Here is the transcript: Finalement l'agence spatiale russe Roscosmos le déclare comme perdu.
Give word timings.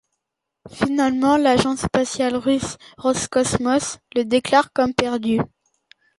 Finalement 0.71 1.37
l'agence 1.37 1.83
spatiale 1.83 2.35
russe 2.35 2.77
Roscosmos 2.97 3.99
le 4.15 4.23
déclare 4.25 4.73
comme 4.73 4.95
perdu. 4.95 5.39